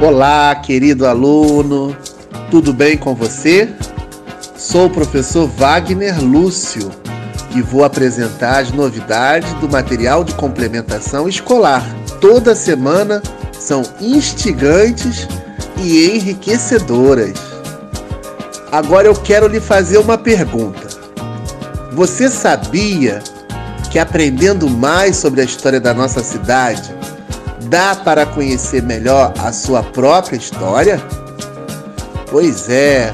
Olá, 0.00 0.54
querido 0.54 1.08
aluno, 1.08 1.94
tudo 2.52 2.72
bem 2.72 2.96
com 2.96 3.16
você? 3.16 3.68
Sou 4.56 4.86
o 4.86 4.90
professor 4.90 5.48
Wagner 5.48 6.22
Lúcio 6.22 6.88
e 7.52 7.60
vou 7.60 7.82
apresentar 7.82 8.60
as 8.60 8.70
novidades 8.70 9.52
do 9.54 9.68
material 9.68 10.22
de 10.22 10.34
complementação 10.34 11.28
escolar. 11.28 11.84
Toda 12.20 12.54
semana 12.54 13.20
são 13.52 13.82
instigantes 14.00 15.26
e 15.76 16.16
enriquecedoras. 16.16 17.34
Agora 18.70 19.08
eu 19.08 19.16
quero 19.16 19.48
lhe 19.48 19.60
fazer 19.60 19.98
uma 19.98 20.16
pergunta. 20.16 20.86
Você 21.94 22.28
sabia 22.28 23.20
que 23.90 23.98
aprendendo 23.98 24.70
mais 24.70 25.16
sobre 25.16 25.40
a 25.40 25.44
história 25.44 25.80
da 25.80 25.92
nossa 25.92 26.22
cidade, 26.22 26.97
dá 27.68 27.94
para 27.94 28.24
conhecer 28.24 28.82
melhor 28.82 29.32
a 29.38 29.52
sua 29.52 29.82
própria 29.82 30.36
história? 30.36 31.00
Pois 32.30 32.68
é, 32.68 33.12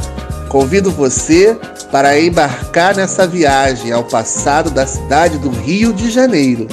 convido 0.48 0.90
você 0.90 1.58
para 1.90 2.18
embarcar 2.20 2.96
nessa 2.96 3.26
viagem 3.26 3.92
ao 3.92 4.04
passado 4.04 4.70
da 4.70 4.86
cidade 4.86 5.38
do 5.38 5.50
Rio 5.50 5.92
de 5.92 6.10
Janeiro. 6.10 6.66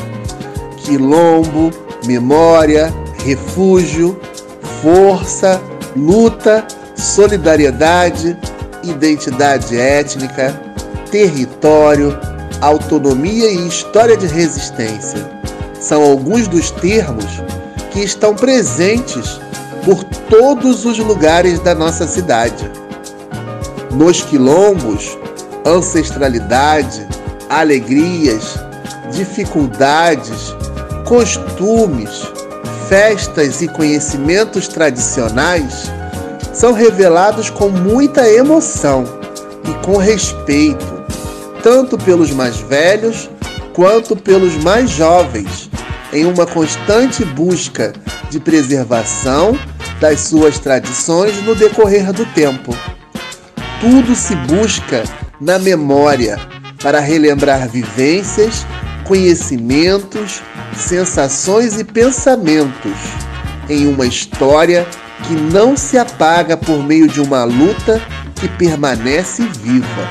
Quilombo, 0.77 1.71
memória, 2.05 2.93
refúgio, 3.23 4.19
força, 4.81 5.61
luta, 5.95 6.65
solidariedade, 6.95 8.37
identidade 8.83 9.77
étnica, 9.77 10.59
território, 11.11 12.17
autonomia 12.61 13.51
e 13.51 13.67
história 13.67 14.17
de 14.17 14.27
resistência. 14.27 15.29
São 15.79 16.03
alguns 16.03 16.47
dos 16.47 16.71
termos 16.71 17.41
que 17.91 17.99
estão 17.99 18.33
presentes 18.33 19.39
por 19.85 20.03
todos 20.03 20.85
os 20.85 20.97
lugares 20.97 21.59
da 21.59 21.75
nossa 21.75 22.07
cidade. 22.07 22.69
Nos 23.91 24.21
quilombos, 24.21 25.17
ancestralidade, 25.65 27.07
alegrias, 27.49 28.57
dificuldades, 29.11 30.55
costumes, 31.05 32.31
festas 32.87 33.61
e 33.61 33.67
conhecimentos 33.67 34.67
tradicionais 34.67 35.91
são 36.53 36.73
revelados 36.73 37.49
com 37.49 37.69
muita 37.69 38.27
emoção 38.27 39.03
e 39.67 39.85
com 39.85 39.97
respeito, 39.97 40.85
tanto 41.61 41.97
pelos 41.97 42.31
mais 42.31 42.57
velhos 42.57 43.29
quanto 43.73 44.15
pelos 44.15 44.55
mais 44.57 44.89
jovens 44.89 45.70
em 46.13 46.25
uma 46.25 46.45
constante 46.45 47.23
busca 47.23 47.93
de 48.29 48.39
preservação 48.39 49.57
das 49.99 50.21
suas 50.21 50.59
tradições 50.59 51.41
no 51.43 51.55
decorrer 51.55 52.11
do 52.11 52.25
tempo. 52.27 52.75
Tudo 53.79 54.15
se 54.15 54.35
busca 54.35 55.03
na 55.39 55.57
memória 55.57 56.37
para 56.81 56.99
relembrar 56.99 57.67
vivências, 57.69 58.65
conhecimentos, 59.05 60.41
sensações 60.75 61.79
e 61.79 61.83
pensamentos 61.83 62.97
em 63.69 63.87
uma 63.87 64.05
história 64.05 64.85
que 65.27 65.33
não 65.33 65.77
se 65.77 65.97
apaga 65.97 66.57
por 66.57 66.83
meio 66.83 67.07
de 67.07 67.21
uma 67.21 67.43
luta 67.43 68.01
que 68.35 68.47
permanece 68.47 69.43
viva. 69.43 70.09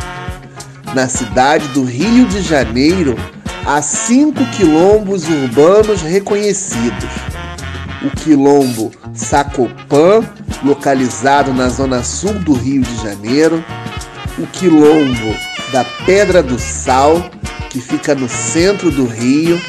Na 0.95 1.09
cidade 1.09 1.67
do 1.69 1.85
Rio 1.85 2.27
de 2.27 2.41
Janeiro, 2.41 3.17
há 3.67 3.83
cinco 3.83 4.45
quilombos 4.57 5.29
urbanos 5.29 6.03
reconhecidos. 6.03 7.11
O 8.03 8.11
quilombo 8.11 8.91
Sacopã, 9.13 10.23
localizado 10.65 11.53
na 11.53 11.69
zona 11.69 12.03
sul 12.03 12.35
do 12.35 12.55
Rio 12.55 12.83
de 12.83 12.97
Janeiro, 13.03 13.63
o 14.39 14.47
quilombo 14.47 15.37
da 15.73 15.85
Pedra 16.07 16.43
do 16.43 16.59
Sal, 16.59 17.31
que 17.69 17.81
fica 17.81 18.15
no 18.15 18.29
centro 18.29 18.91
do 18.91 19.07
Rio, 19.07 19.61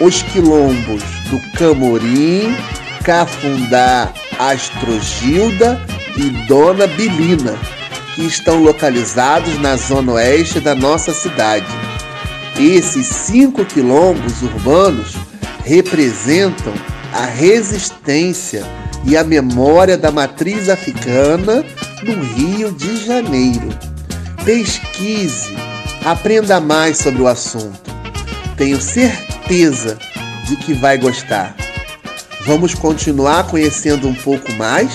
os 0.00 0.22
quilombos 0.22 1.02
do 1.30 1.40
Camorim, 1.58 2.54
Cafundá, 3.02 4.12
Astrogilda 4.38 5.80
e 6.16 6.30
Dona 6.46 6.86
Bilina, 6.86 7.56
que 8.14 8.22
estão 8.26 8.62
localizados 8.62 9.58
na 9.58 9.76
zona 9.76 10.12
oeste 10.12 10.60
da 10.60 10.74
nossa 10.74 11.12
cidade. 11.12 11.87
Esses 12.58 13.06
cinco 13.06 13.64
quilombos 13.64 14.42
urbanos 14.42 15.14
representam 15.64 16.74
a 17.12 17.24
resistência 17.24 18.64
e 19.04 19.16
a 19.16 19.22
memória 19.22 19.96
da 19.96 20.10
matriz 20.10 20.68
africana 20.68 21.64
no 22.02 22.20
Rio 22.20 22.72
de 22.72 23.06
Janeiro. 23.06 23.68
Pesquise, 24.44 25.54
aprenda 26.04 26.60
mais 26.60 26.98
sobre 26.98 27.22
o 27.22 27.28
assunto. 27.28 27.94
Tenho 28.56 28.80
certeza 28.80 29.96
de 30.48 30.56
que 30.56 30.74
vai 30.74 30.98
gostar. 30.98 31.54
Vamos 32.44 32.74
continuar 32.74 33.46
conhecendo 33.46 34.08
um 34.08 34.14
pouco 34.14 34.52
mais? 34.54 34.90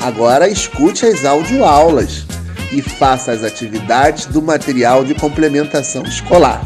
Agora 0.00 0.48
escute 0.48 1.04
as 1.04 1.26
audioaulas 1.26 2.24
e 2.72 2.80
faça 2.80 3.32
as 3.32 3.44
atividades 3.44 4.24
do 4.24 4.40
material 4.40 5.04
de 5.04 5.14
complementação 5.14 6.02
escolar 6.04 6.64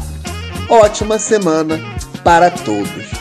ótima 0.71 1.19
semana 1.19 1.77
para 2.23 2.49
todos. 2.49 3.11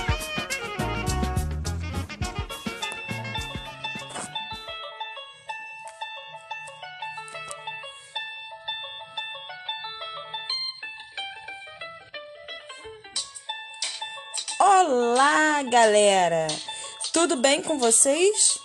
Olá, 14.61 15.65
galera! 15.65 16.47
Tudo 17.13 17.35
bem 17.35 17.61
com 17.61 17.81
vocês? 17.81 18.61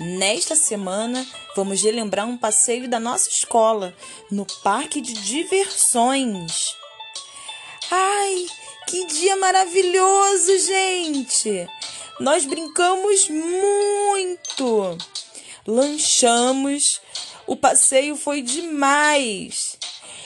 Nesta 0.00 0.56
semana, 0.56 1.26
vamos 1.54 1.82
relembrar 1.82 2.26
um 2.26 2.38
passeio 2.38 2.88
da 2.88 2.98
nossa 2.98 3.28
escola 3.28 3.94
no 4.30 4.46
Parque 4.62 5.02
de 5.02 5.12
Diversões. 5.12 6.85
Ai, 7.90 8.46
que 8.88 9.06
dia 9.06 9.36
maravilhoso, 9.36 10.58
gente! 10.58 11.68
Nós 12.18 12.44
brincamos 12.44 13.28
muito, 13.28 14.98
lanchamos, 15.66 17.00
o 17.46 17.54
passeio 17.54 18.16
foi 18.16 18.42
demais. 18.42 19.78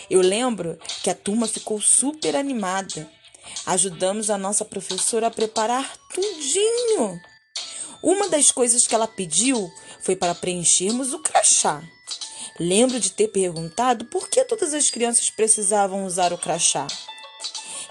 Eu 0.09 0.23
lembro 0.23 0.79
que 1.03 1.11
a 1.11 1.15
turma 1.15 1.47
ficou 1.47 1.81
super 1.81 2.35
animada. 2.35 3.11
Ajudamos 3.67 4.31
a 4.31 4.39
nossa 4.39 4.65
professora 4.65 5.27
a 5.27 5.31
preparar 5.31 5.93
tudinho. 6.15 7.21
Uma 8.03 8.29
das 8.29 8.51
coisas 8.51 8.87
que 8.87 8.95
ela 8.95 9.07
pediu 9.07 9.71
foi 10.01 10.17
para 10.17 10.35
preenchermos 10.35 11.13
o 11.13 11.19
crachá. 11.19 11.83
Lembro 12.59 12.99
de 12.99 13.13
ter 13.13 13.29
perguntado 13.29 14.07
por 14.07 14.29
que 14.29 14.45
todas 14.45 14.73
as 14.73 14.91
crianças 14.91 15.29
precisavam 15.29 16.07
usar 16.07 16.33
o 16.33 16.39
crachá. 16.39 16.87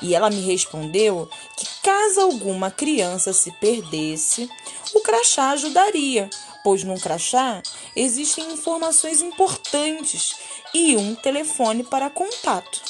E 0.02 0.16
ela 0.16 0.30
me 0.30 0.42
respondeu 0.42 1.30
que 1.58 1.66
caso 1.84 2.22
alguma 2.22 2.72
criança 2.72 3.34
se 3.34 3.52
perdesse, 3.54 4.50
o 4.94 5.02
crachá 5.02 5.52
ajudaria, 5.52 6.30
pois 6.64 6.84
num 6.84 6.98
crachá 6.98 7.62
existem 7.96 8.52
informações 8.52 9.22
importantes 9.22 10.35
e 10.73 10.96
um 10.96 11.16
telefone 11.16 11.84
para 11.84 12.09
contato. 12.09 12.82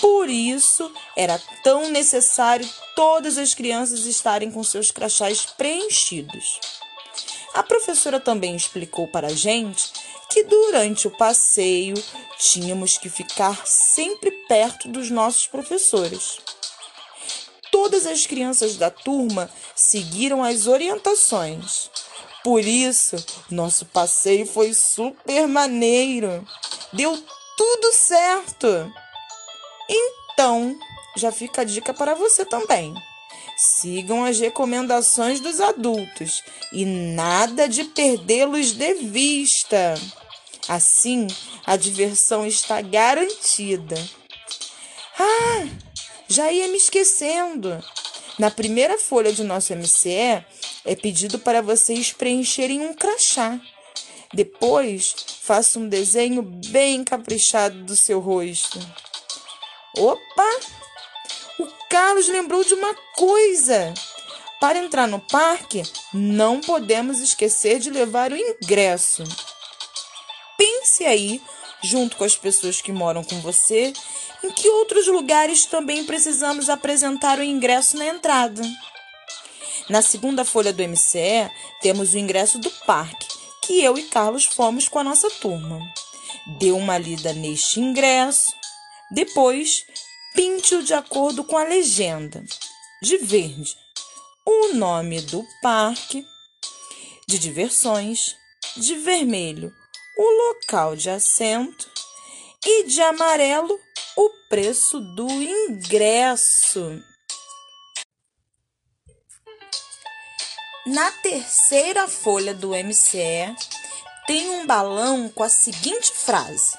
Por 0.00 0.30
isso, 0.30 0.90
era 1.14 1.38
tão 1.62 1.90
necessário 1.90 2.68
todas 2.96 3.36
as 3.36 3.52
crianças 3.52 4.06
estarem 4.06 4.50
com 4.50 4.64
seus 4.64 4.90
crachás 4.90 5.44
preenchidos. 5.44 6.58
A 7.52 7.62
professora 7.62 8.18
também 8.18 8.56
explicou 8.56 9.08
para 9.08 9.26
a 9.26 9.34
gente 9.34 9.92
que 10.30 10.44
durante 10.44 11.08
o 11.08 11.10
passeio 11.10 11.94
tínhamos 12.38 12.96
que 12.96 13.10
ficar 13.10 13.66
sempre 13.66 14.30
perto 14.46 14.88
dos 14.88 15.10
nossos 15.10 15.46
professores. 15.48 16.38
Todas 17.70 18.06
as 18.06 18.26
crianças 18.26 18.76
da 18.76 18.90
turma 18.90 19.50
seguiram 19.74 20.42
as 20.42 20.66
orientações. 20.66 21.90
Por 22.42 22.64
isso, 22.64 23.16
nosso 23.50 23.84
passeio 23.86 24.46
foi 24.46 24.72
super 24.72 25.46
maneiro. 25.46 26.46
Deu 26.92 27.22
tudo 27.56 27.92
certo. 27.92 28.92
Então, 29.88 30.78
já 31.16 31.30
fica 31.30 31.62
a 31.62 31.64
dica 31.64 31.92
para 31.92 32.14
você 32.14 32.44
também. 32.44 32.94
Sigam 33.56 34.24
as 34.24 34.40
recomendações 34.40 35.38
dos 35.40 35.60
adultos 35.60 36.42
e 36.72 36.84
nada 36.84 37.68
de 37.68 37.84
perdê-los 37.84 38.72
de 38.72 38.94
vista. 38.94 39.94
Assim, 40.68 41.26
a 41.66 41.76
diversão 41.76 42.46
está 42.46 42.80
garantida. 42.80 43.96
Ah, 45.18 45.68
já 46.28 46.52
ia 46.52 46.68
me 46.68 46.76
esquecendo. 46.76 47.82
Na 48.38 48.50
primeira 48.50 48.98
folha 48.98 49.32
de 49.32 49.44
nosso 49.44 49.74
MCE, 49.74 50.44
é 50.84 50.96
pedido 50.96 51.38
para 51.38 51.60
vocês 51.60 52.12
preencherem 52.12 52.80
um 52.80 52.94
crachá. 52.94 53.60
Depois, 54.32 55.14
faça 55.42 55.78
um 55.78 55.88
desenho 55.88 56.40
bem 56.42 57.02
caprichado 57.04 57.82
do 57.84 57.96
seu 57.96 58.20
rosto. 58.20 58.78
Opa! 59.96 60.60
O 61.58 61.66
Carlos 61.90 62.28
lembrou 62.28 62.64
de 62.64 62.74
uma 62.74 62.94
coisa. 63.16 63.92
Para 64.60 64.78
entrar 64.78 65.08
no 65.08 65.18
parque, 65.18 65.82
não 66.14 66.60
podemos 66.60 67.18
esquecer 67.18 67.78
de 67.78 67.90
levar 67.90 68.30
o 68.30 68.36
ingresso. 68.36 69.24
Pense 70.80 71.04
aí, 71.04 71.42
junto 71.82 72.16
com 72.16 72.24
as 72.24 72.36
pessoas 72.36 72.80
que 72.80 72.90
moram 72.90 73.22
com 73.22 73.38
você, 73.40 73.92
em 74.42 74.50
que 74.50 74.66
outros 74.66 75.06
lugares 75.08 75.66
também 75.66 76.06
precisamos 76.06 76.70
apresentar 76.70 77.38
o 77.38 77.42
ingresso 77.42 77.98
na 77.98 78.06
entrada. 78.06 78.62
Na 79.90 80.00
segunda 80.00 80.42
folha 80.42 80.72
do 80.72 80.82
MCE, 80.82 81.50
temos 81.82 82.14
o 82.14 82.18
ingresso 82.18 82.58
do 82.58 82.70
parque, 82.86 83.28
que 83.62 83.82
eu 83.82 83.98
e 83.98 84.04
Carlos 84.04 84.46
fomos 84.46 84.88
com 84.88 84.98
a 84.98 85.04
nossa 85.04 85.28
turma. 85.32 85.78
Dê 86.58 86.72
uma 86.72 86.96
lida 86.96 87.34
neste 87.34 87.78
ingresso. 87.78 88.50
Depois, 89.10 89.84
pinte-o 90.34 90.82
de 90.82 90.94
acordo 90.94 91.44
com 91.44 91.58
a 91.58 91.64
legenda. 91.64 92.42
De 93.02 93.18
verde, 93.18 93.76
o 94.46 94.72
nome 94.72 95.20
do 95.20 95.46
parque. 95.60 96.24
De 97.28 97.38
diversões. 97.38 98.34
De 98.76 98.94
vermelho, 98.94 99.74
o 100.20 100.48
local 100.48 100.94
de 100.94 101.08
assento. 101.08 101.90
E 102.62 102.84
de 102.84 103.00
amarelo, 103.00 103.80
o 104.14 104.30
preço 104.50 105.00
do 105.00 105.26
ingresso. 105.30 107.02
Na 110.84 111.10
terceira 111.22 112.06
folha 112.06 112.52
do 112.52 112.72
MCE 112.74 113.56
tem 114.26 114.50
um 114.50 114.66
balão 114.66 115.30
com 115.30 115.42
a 115.42 115.48
seguinte 115.48 116.12
frase: 116.12 116.76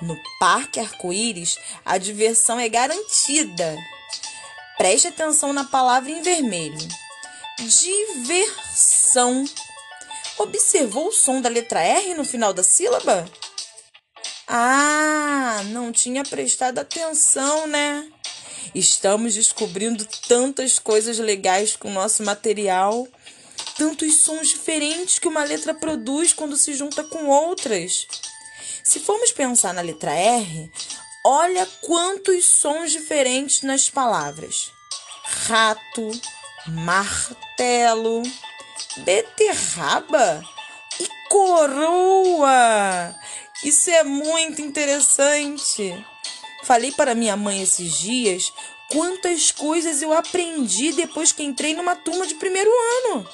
No 0.00 0.16
Parque 0.40 0.80
Arco-Íris, 0.80 1.58
a 1.84 1.98
diversão 1.98 2.58
é 2.58 2.70
garantida. 2.70 3.76
Preste 4.78 5.08
atenção 5.08 5.52
na 5.52 5.64
palavra 5.64 6.10
em 6.10 6.22
vermelho. 6.22 6.88
Diversão. 7.58 9.44
Observou 10.38 11.08
o 11.08 11.12
som 11.12 11.40
da 11.40 11.48
letra 11.48 11.80
R 11.80 12.14
no 12.14 12.24
final 12.24 12.52
da 12.52 12.62
sílaba? 12.62 13.30
Ah, 14.46 15.62
não 15.66 15.92
tinha 15.92 16.24
prestado 16.24 16.78
atenção, 16.78 17.66
né? 17.66 18.08
Estamos 18.74 19.34
descobrindo 19.34 20.06
tantas 20.28 20.78
coisas 20.78 21.18
legais 21.18 21.76
com 21.76 21.88
o 21.88 21.92
nosso 21.92 22.22
material, 22.22 23.06
tantos 23.76 24.18
sons 24.18 24.48
diferentes 24.48 25.18
que 25.18 25.28
uma 25.28 25.44
letra 25.44 25.74
produz 25.74 26.32
quando 26.32 26.56
se 26.56 26.74
junta 26.74 27.04
com 27.04 27.26
outras. 27.26 28.06
Se 28.82 28.98
formos 28.98 29.30
pensar 29.32 29.74
na 29.74 29.80
letra 29.80 30.12
R, 30.12 30.70
olha 31.24 31.66
quantos 31.82 32.44
sons 32.46 32.92
diferentes 32.92 33.62
nas 33.62 33.88
palavras: 33.88 34.70
rato, 35.24 36.10
martelo, 36.66 38.22
beterraba 38.98 40.42
e 41.00 41.08
coroa. 41.28 43.14
Isso 43.64 43.90
é 43.90 44.02
muito 44.02 44.60
interessante. 44.60 46.04
Falei 46.64 46.92
para 46.92 47.14
minha 47.14 47.36
mãe 47.36 47.62
esses 47.62 47.98
dias 47.98 48.52
quantas 48.90 49.50
coisas 49.50 50.02
eu 50.02 50.12
aprendi 50.12 50.92
depois 50.92 51.32
que 51.32 51.42
entrei 51.42 51.74
numa 51.74 51.96
turma 51.96 52.26
de 52.26 52.34
primeiro 52.34 52.70
ano. 52.70 53.28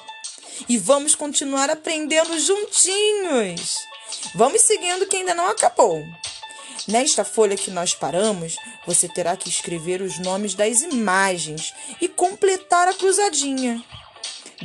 E 0.68 0.78
vamos 0.78 1.14
continuar 1.14 1.70
aprendendo 1.70 2.38
juntinhos. 2.38 3.76
Vamos 4.34 4.62
seguindo 4.62 5.06
que 5.06 5.16
ainda 5.16 5.34
não 5.34 5.48
acabou. 5.48 6.04
Nesta 6.86 7.24
folha 7.24 7.56
que 7.56 7.70
nós 7.70 7.94
paramos, 7.94 8.56
você 8.86 9.08
terá 9.08 9.36
que 9.36 9.48
escrever 9.48 10.00
os 10.00 10.18
nomes 10.18 10.54
das 10.54 10.80
imagens 10.80 11.74
e 12.00 12.08
completar 12.08 12.88
a 12.88 12.94
cruzadinha. 12.94 13.82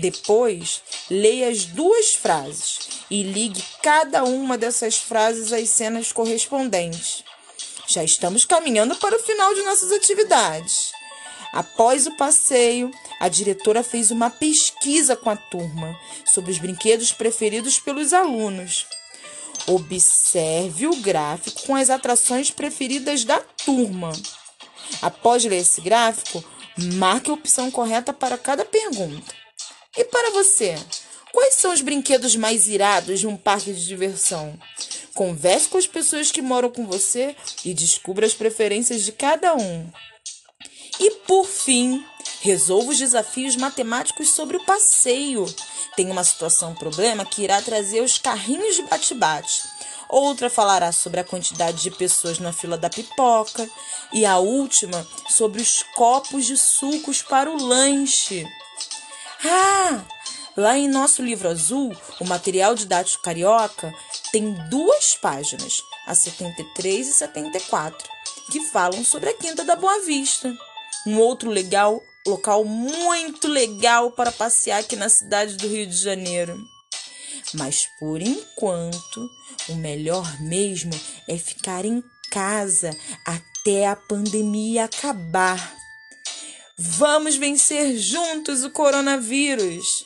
Depois, 0.04 0.82
leia 1.10 1.48
as 1.48 1.64
duas 1.64 2.14
frases 2.14 3.06
e 3.10 3.24
ligue 3.24 3.64
cada 3.82 4.26
uma 4.26 4.58
dessas 4.58 4.98
frases 4.98 5.54
às 5.54 5.70
cenas 5.70 6.12
correspondentes. 6.12 7.24
Já 7.88 8.04
estamos 8.04 8.44
caminhando 8.44 8.98
para 8.98 9.16
o 9.16 9.24
final 9.24 9.56
de 9.56 9.62
nossas 9.62 9.94
atividades. 9.94 10.92
Após 11.54 12.06
o 12.06 12.18
passeio, 12.18 12.92
a 13.18 13.30
diretora 13.30 13.82
fez 13.82 14.12
uma 14.12 14.30
pesquisa 14.30 15.16
com 15.16 15.30
a 15.30 15.38
turma 15.38 15.98
sobre 16.26 16.52
os 16.52 16.58
brinquedos 16.58 17.14
preferidos 17.14 17.80
pelos 17.80 18.12
alunos. 18.12 18.86
Observe 19.68 20.86
o 20.86 20.98
gráfico 20.98 21.62
com 21.66 21.78
as 21.78 21.90
atrações 21.90 22.52
preferidas 22.52 23.24
da 23.24 23.40
turma. 23.40 24.12
Após 25.02 25.46
ler 25.46 25.62
esse 25.62 25.80
gráfico, 25.80 26.44
marque 26.96 27.32
a 27.32 27.36
opção 27.36 27.72
correta 27.72 28.12
para 28.12 28.38
cada 28.38 28.66
pergunta. 28.66 29.43
E 29.96 30.04
para 30.06 30.32
você, 30.32 30.76
quais 31.32 31.54
são 31.54 31.72
os 31.72 31.82
brinquedos 31.82 32.36
mais 32.36 32.68
irados 32.68 33.20
de 33.20 33.28
um 33.28 33.38
parque 33.38 33.72
de 33.72 33.86
diversão? 33.86 34.58
Converse 35.14 35.70
com 35.70 35.78
as 35.78 35.86
pessoas 35.86 36.32
que 36.32 36.42
moram 36.42 36.72
com 36.72 36.88
você 36.88 37.36
e 37.64 37.76
descubra 37.76 38.26
as 38.26 38.34
preferências 38.34 39.04
de 39.04 39.12
cada 39.12 39.56
um. 39.56 39.88
E 41.00 41.12
por 41.28 41.46
fim, 41.46 42.04
resolva 42.42 42.92
os 42.92 42.98
desafios 42.98 43.56
matemáticos 43.56 44.32
sobre 44.32 44.58
o 44.58 44.66
passeio. 44.66 45.46
Tem 45.96 46.10
uma 46.10 46.24
situação, 46.24 46.74
problema 46.74 47.24
que 47.24 47.44
irá 47.44 47.62
trazer 47.62 48.02
os 48.02 48.18
carrinhos 48.18 48.76
de 48.76 48.82
bate-bate. 48.84 49.62
Outra 50.10 50.50
falará 50.50 50.92
sobre 50.92 51.20
a 51.20 51.24
quantidade 51.24 51.84
de 51.84 51.92
pessoas 51.92 52.40
na 52.40 52.52
fila 52.52 52.78
da 52.78 52.90
pipoca. 52.90 53.70
E 54.12 54.26
a 54.26 54.40
última 54.40 55.08
sobre 55.30 55.62
os 55.62 55.84
copos 55.96 56.46
de 56.46 56.58
sucos 56.58 57.22
para 57.22 57.50
o 57.50 57.64
lanche. 57.64 58.46
Ah! 59.44 60.06
Lá 60.56 60.78
em 60.78 60.88
nosso 60.88 61.24
livro 61.24 61.50
azul, 61.50 61.96
o 62.20 62.26
material 62.26 62.76
didático 62.76 63.24
carioca 63.24 63.94
tem 64.32 64.54
duas 64.70 65.16
páginas, 65.16 65.82
a 66.06 66.14
73 66.14 67.08
e 67.08 67.14
74, 67.14 68.08
que 68.52 68.60
falam 68.68 69.04
sobre 69.04 69.30
a 69.30 69.34
Quinta 69.34 69.64
da 69.64 69.76
Boa 69.76 70.02
Vista. 70.02 70.54
Um 71.08 71.20
outro 71.20 71.50
legal, 71.50 72.00
local 72.26 72.64
muito 72.64 73.48
legal 73.48 74.12
para 74.12 74.32
passear 74.32 74.80
aqui 74.80 74.96
na 74.96 75.10
cidade 75.10 75.58
do 75.58 75.68
Rio 75.68 75.88
de 75.88 75.98
Janeiro. 75.98 76.58
Mas 77.56 77.88
por 78.00 78.22
enquanto, 78.22 79.30
o 79.70 79.76
melhor 79.76 80.40
mesmo 80.42 80.94
é 81.28 81.38
ficar 81.38 81.84
em 81.84 82.04
casa 82.30 82.96
até 83.26 83.88
a 83.88 83.96
pandemia 83.96 84.86
acabar. 84.86 85.83
Vamos 86.78 87.36
vencer 87.36 87.96
juntos 87.98 88.64
o 88.64 88.72
coronavírus. 88.72 90.06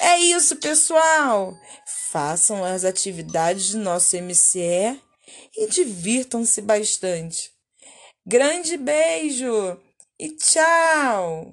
É 0.00 0.18
isso, 0.18 0.56
pessoal. 0.56 1.54
Façam 2.10 2.64
as 2.64 2.84
atividades 2.84 3.72
do 3.72 3.78
nosso 3.78 4.16
MCE 4.16 4.98
e 5.56 5.66
divirtam-se 5.68 6.62
bastante. 6.62 7.50
Grande 8.26 8.76
beijo 8.76 9.78
e 10.18 10.30
tchau! 10.36 11.44